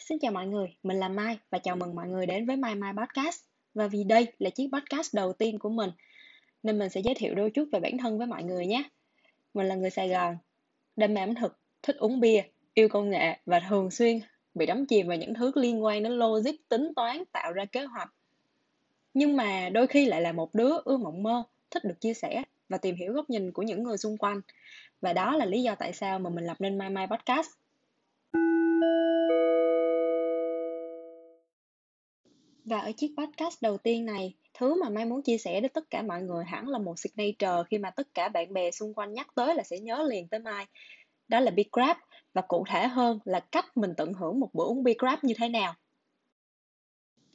[0.00, 2.74] Xin chào mọi người, mình là Mai và chào mừng mọi người đến với Mai
[2.74, 3.44] Mai Podcast.
[3.74, 5.90] Và vì đây là chiếc podcast đầu tiên của mình,
[6.62, 8.82] nên mình sẽ giới thiệu đôi chút về bản thân với mọi người nhé.
[9.54, 10.36] Mình là người Sài Gòn,
[10.96, 12.42] đam mê ẩm thực, thích uống bia,
[12.74, 14.20] yêu công nghệ và thường xuyên
[14.54, 17.84] bị đắm chìm vào những thứ liên quan đến logic, tính toán, tạo ra kế
[17.84, 18.14] hoạch.
[19.14, 22.42] Nhưng mà đôi khi lại là một đứa ưa mộng mơ, thích được chia sẻ
[22.68, 24.40] và tìm hiểu góc nhìn của những người xung quanh.
[25.00, 27.50] Và đó là lý do tại sao mà mình lập nên Mai Mai Podcast.
[32.70, 35.90] Và ở chiếc podcast đầu tiên này, thứ mà Mai muốn chia sẻ đến tất
[35.90, 39.12] cả mọi người hẳn là một signature khi mà tất cả bạn bè xung quanh
[39.12, 40.66] nhắc tới là sẽ nhớ liền tới Mai.
[41.28, 41.96] Đó là Big Grab
[42.34, 45.34] và cụ thể hơn là cách mình tận hưởng một bữa uống Big Grab như
[45.38, 45.74] thế nào.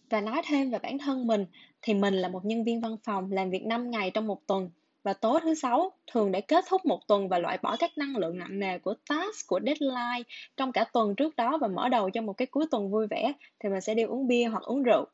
[0.09, 1.45] Và nói thêm về bản thân mình
[1.81, 4.69] thì mình là một nhân viên văn phòng làm việc 5 ngày trong một tuần
[5.03, 8.17] và tối thứ sáu thường để kết thúc một tuần và loại bỏ các năng
[8.17, 10.23] lượng nặng nề của task, của deadline
[10.57, 13.33] trong cả tuần trước đó và mở đầu cho một cái cuối tuần vui vẻ
[13.59, 15.05] thì mình sẽ đi uống bia hoặc uống rượu.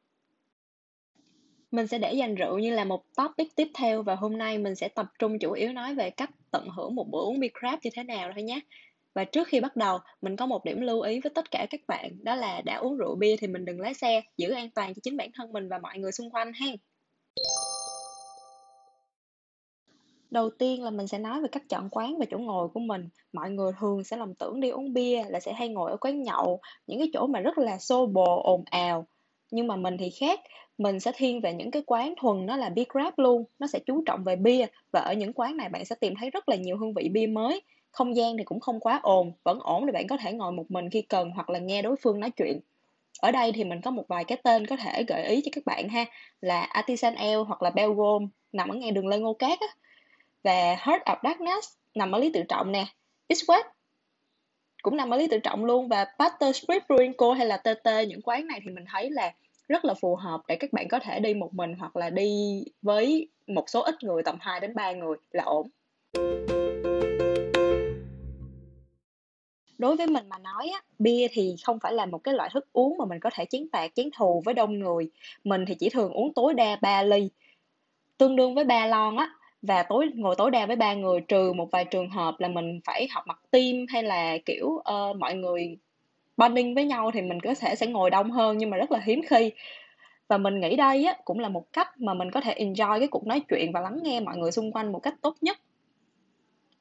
[1.72, 4.75] Mình sẽ để dành rượu như là một topic tiếp theo và hôm nay mình
[4.75, 7.80] sẽ tập trung chủ yếu nói về cách tận hưởng một bữa uống bia crab
[7.83, 8.59] như thế nào thôi nhé.
[9.13, 11.81] Và trước khi bắt đầu, mình có một điểm lưu ý với tất cả các
[11.88, 14.94] bạn, đó là đã uống rượu bia thì mình đừng lái xe, giữ an toàn
[14.94, 16.67] cho chính bản thân mình và mọi người xung quanh ha.
[20.31, 23.09] Đầu tiên là mình sẽ nói về cách chọn quán và chỗ ngồi của mình.
[23.33, 26.22] Mọi người thường sẽ lầm tưởng đi uống bia là sẽ hay ngồi ở quán
[26.23, 29.08] nhậu, những cái chỗ mà rất là xô bồ, ồn ào.
[29.52, 30.39] Nhưng mà mình thì khác,
[30.77, 33.80] mình sẽ thiên về những cái quán thuần nó là beer grab luôn, nó sẽ
[33.80, 36.55] chú trọng về bia và ở những quán này bạn sẽ tìm thấy rất là
[36.55, 37.61] nhiều hương vị bia mới.
[37.91, 40.72] Không gian thì cũng không quá ồn, vẫn ổn để bạn có thể ngồi một
[40.72, 42.59] mình khi cần hoặc là nghe đối phương nói chuyện.
[43.19, 45.66] Ở đây thì mình có một vài cái tên có thể gợi ý cho các
[45.66, 46.05] bạn ha,
[46.41, 49.67] là Artisan Ale hoặc là Belgium nằm ở ngay đường Lê Ngô Cát á
[50.44, 52.85] và Heart of Darkness nằm ở Lý Tự Trọng nè
[53.27, 53.63] East West
[54.81, 57.88] cũng nằm ở Lý Tự Trọng luôn và Butter Street Brewing Co hay là TT
[58.07, 59.33] những quán này thì mình thấy là
[59.71, 62.63] rất là phù hợp để các bạn có thể đi một mình hoặc là đi
[62.81, 65.69] với một số ít người tầm 2 đến 3 người là ổn.
[69.77, 72.67] Đối với mình mà nói á, bia thì không phải là một cái loại thức
[72.73, 75.09] uống mà mình có thể chén tạc chén thù với đông người.
[75.43, 77.29] Mình thì chỉ thường uống tối đa 3 ly.
[78.17, 79.29] Tương đương với 3 lon á,
[79.61, 82.79] và tối ngồi tối đa với ba người trừ một vài trường hợp là mình
[82.85, 85.77] phải học mặt tim hay là kiểu uh, mọi người
[86.41, 89.00] bonding với nhau thì mình có thể sẽ ngồi đông hơn nhưng mà rất là
[89.03, 89.52] hiếm khi.
[90.28, 93.07] Và mình nghĩ đây á, cũng là một cách mà mình có thể enjoy cái
[93.07, 95.57] cuộc nói chuyện và lắng nghe mọi người xung quanh một cách tốt nhất.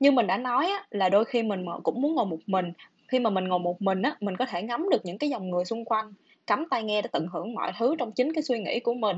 [0.00, 2.72] Như mình đã nói á, là đôi khi mình cũng muốn ngồi một mình.
[3.09, 5.50] Khi mà mình ngồi một mình á, mình có thể ngắm được những cái dòng
[5.50, 6.12] người xung quanh
[6.47, 9.16] cắm tai nghe để tận hưởng mọi thứ trong chính cái suy nghĩ của mình.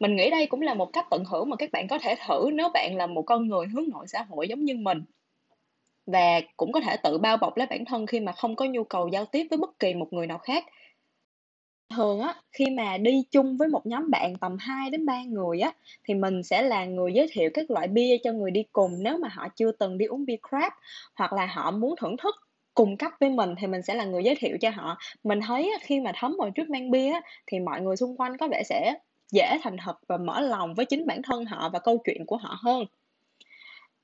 [0.00, 2.50] Mình nghĩ đây cũng là một cách tận hưởng mà các bạn có thể thử
[2.52, 5.02] nếu bạn là một con người hướng nội xã hội giống như mình
[6.06, 8.84] và cũng có thể tự bao bọc lấy bản thân khi mà không có nhu
[8.84, 10.64] cầu giao tiếp với bất kỳ một người nào khác.
[11.96, 15.60] Thường á, khi mà đi chung với một nhóm bạn tầm 2 đến 3 người
[15.60, 15.72] á,
[16.04, 19.18] thì mình sẽ là người giới thiệu các loại bia cho người đi cùng nếu
[19.18, 20.72] mà họ chưa từng đi uống bia crab,
[21.14, 22.34] hoặc là họ muốn thưởng thức
[22.74, 24.98] cùng cấp với mình thì mình sẽ là người giới thiệu cho họ.
[25.24, 27.12] Mình thấy khi mà thấm vào trước mang bia
[27.46, 28.94] thì mọi người xung quanh có vẻ sẽ
[29.32, 32.36] dễ thành thật và mở lòng với chính bản thân họ và câu chuyện của
[32.36, 32.84] họ hơn.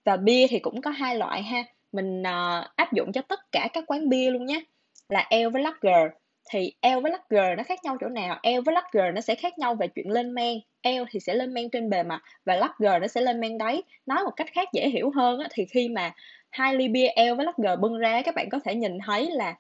[0.04, 3.68] Và bia thì cũng có hai loại ha mình uh, áp dụng cho tất cả
[3.72, 4.64] các quán bia luôn nhé.
[5.08, 6.10] Là L với lager
[6.50, 8.40] thì L với lager nó khác nhau chỗ nào?
[8.42, 10.58] L với lager nó sẽ khác nhau về chuyện lên men.
[10.82, 13.82] L thì sẽ lên men trên bề mặt và lager nó sẽ lên men đáy.
[14.06, 16.14] Nói một cách khác dễ hiểu hơn á, thì khi mà
[16.50, 19.54] hai ly bia L với lager bưng ra các bạn có thể nhìn thấy là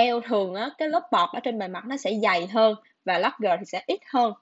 [0.00, 2.74] L thường á, cái lớp bọt ở trên bề mặt nó sẽ dày hơn
[3.04, 4.32] và lager thì sẽ ít hơn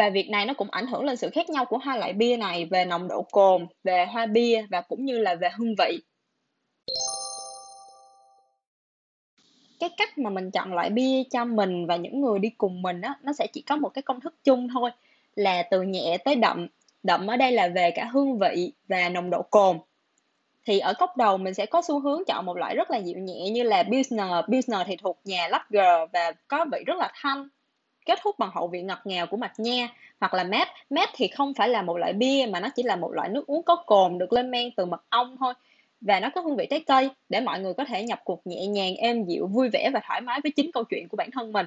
[0.00, 2.36] và việc này nó cũng ảnh hưởng lên sự khác nhau của hai loại bia
[2.36, 5.98] này về nồng độ cồn, về hoa bia và cũng như là về hương vị.
[9.80, 13.00] Cái cách mà mình chọn loại bia cho mình và những người đi cùng mình
[13.00, 14.90] á, nó sẽ chỉ có một cái công thức chung thôi
[15.34, 16.66] là từ nhẹ tới đậm.
[17.02, 19.78] Đậm ở đây là về cả hương vị và nồng độ cồn.
[20.66, 23.18] Thì ở cốc đầu mình sẽ có xu hướng chọn một loại rất là dịu
[23.18, 24.44] nhẹ như là Pilsner.
[24.48, 27.48] Pilsner thì thuộc nhà Lager và có vị rất là thanh
[28.06, 29.88] kết thúc bằng hậu vị ngọt ngào của mạch nha
[30.20, 30.68] hoặc là mát.
[30.90, 33.46] Mát thì không phải là một loại bia mà nó chỉ là một loại nước
[33.46, 35.54] uống có cồn được lên men từ mật ong thôi
[36.00, 38.66] và nó có hương vị trái cây để mọi người có thể nhập cuộc nhẹ
[38.66, 41.52] nhàng êm dịu vui vẻ và thoải mái với chính câu chuyện của bản thân
[41.52, 41.66] mình.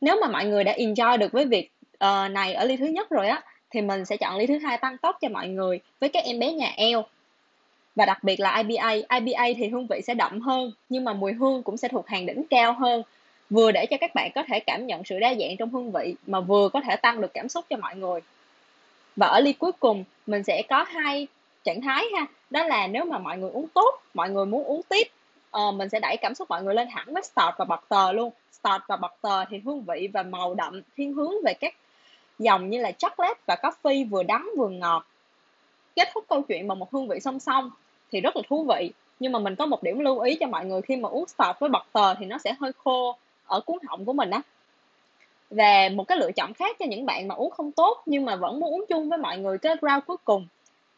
[0.00, 3.10] Nếu mà mọi người đã enjoy được với việc uh, này ở ly thứ nhất
[3.10, 6.08] rồi á thì mình sẽ chọn ly thứ hai tăng tốc cho mọi người với
[6.08, 7.04] các em bé nhà eo.
[7.94, 11.32] Và đặc biệt là IBA IBA thì hương vị sẽ đậm hơn nhưng mà mùi
[11.32, 13.02] hương cũng sẽ thuộc hàng đỉnh cao hơn
[13.50, 16.14] vừa để cho các bạn có thể cảm nhận sự đa dạng trong hương vị
[16.26, 18.20] mà vừa có thể tăng được cảm xúc cho mọi người.
[19.16, 21.26] Và ở ly cuối cùng mình sẽ có hai
[21.64, 22.26] trạng thái ha.
[22.50, 25.08] Đó là nếu mà mọi người uống tốt mọi người muốn uống tiếp
[25.56, 28.30] uh, mình sẽ đẩy cảm xúc mọi người lên hẳn với start và butter luôn.
[28.52, 31.74] Start và butter thì hương vị và màu đậm thiên hướng về các
[32.38, 35.06] dòng như là chocolate và coffee vừa đắng vừa ngọt.
[35.96, 37.70] Kết thúc câu chuyện bằng một hương vị song song
[38.12, 38.90] thì rất là thú vị.
[39.20, 41.58] Nhưng mà mình có một điểm lưu ý cho mọi người khi mà uống start
[41.60, 43.16] với butter thì nó sẽ hơi khô
[43.48, 44.42] ở cuốn họng của mình á.
[45.50, 48.36] Và một cái lựa chọn khác cho những bạn mà uống không tốt nhưng mà
[48.36, 50.46] vẫn muốn uống chung với mọi người cái round cuối cùng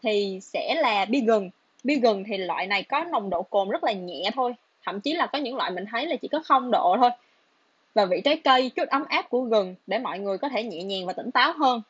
[0.03, 1.51] thì sẽ là Biggin
[1.85, 4.55] Biggin thì loại này có nồng độ cồn rất là nhẹ thôi,
[4.85, 7.11] thậm chí là có những loại mình thấy là chỉ có không độ thôi.
[7.95, 10.83] Và vị trái cây, chút ấm áp của gừng để mọi người có thể nhẹ
[10.83, 11.83] nhàng và tỉnh táo hơn.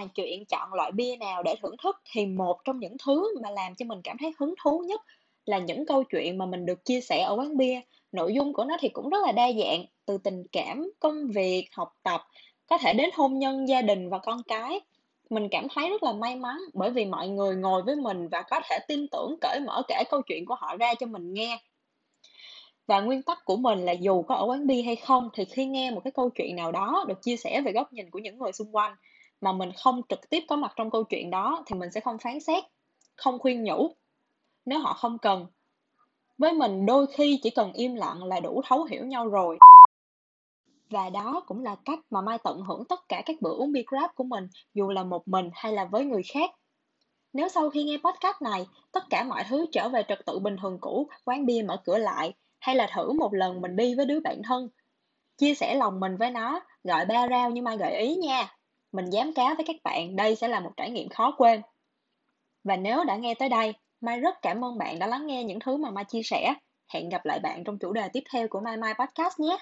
[0.00, 3.50] Ngoài chuyện chọn loại bia nào để thưởng thức thì một trong những thứ mà
[3.50, 5.00] làm cho mình cảm thấy hứng thú nhất
[5.46, 7.80] là những câu chuyện mà mình được chia sẻ ở quán bia.
[8.12, 11.68] Nội dung của nó thì cũng rất là đa dạng, từ tình cảm, công việc,
[11.72, 12.26] học tập,
[12.66, 14.80] có thể đến hôn nhân, gia đình và con cái.
[15.30, 18.42] Mình cảm thấy rất là may mắn bởi vì mọi người ngồi với mình và
[18.42, 21.58] có thể tin tưởng cởi mở kể câu chuyện của họ ra cho mình nghe.
[22.86, 25.66] Và nguyên tắc của mình là dù có ở quán bia hay không, thì khi
[25.66, 28.38] nghe một cái câu chuyện nào đó được chia sẻ về góc nhìn của những
[28.38, 28.96] người xung quanh
[29.40, 32.18] mà mình không trực tiếp có mặt trong câu chuyện đó thì mình sẽ không
[32.18, 32.64] phán xét,
[33.16, 33.94] không khuyên nhủ.
[34.64, 35.46] Nếu họ không cần,
[36.38, 39.58] với mình đôi khi chỉ cần im lặng là đủ thấu hiểu nhau rồi.
[40.90, 43.82] Và đó cũng là cách mà mai tận hưởng tất cả các bữa uống bia
[43.86, 46.50] grab của mình, dù là một mình hay là với người khác.
[47.32, 50.56] Nếu sau khi nghe podcast này, tất cả mọi thứ trở về trật tự bình
[50.62, 54.06] thường cũ, quán bia mở cửa lại, hay là thử một lần mình đi với
[54.06, 54.68] đứa bạn thân,
[55.38, 58.59] chia sẻ lòng mình với nó, gọi ba rau như mai gợi ý nha
[58.92, 61.62] mình dám cá với các bạn đây sẽ là một trải nghiệm khó quên.
[62.64, 65.60] Và nếu đã nghe tới đây, Mai rất cảm ơn bạn đã lắng nghe những
[65.60, 66.54] thứ mà Mai chia sẻ.
[66.94, 69.58] Hẹn gặp lại bạn trong chủ đề tiếp theo của Mai Mai Podcast nhé.